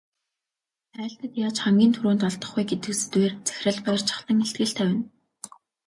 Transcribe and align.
Хайлтад 0.97 1.31
яаж 1.45 1.57
хамгийн 1.63 1.91
түрүүнд 1.95 2.21
олдох 2.29 2.51
вэ 2.55 2.63
гэдэг 2.69 2.93
сэдвээр 2.97 3.33
захирал 3.47 3.79
Баяржавхлан 3.85 4.43
илтгэл 4.45 4.73
тавина. 4.77 5.01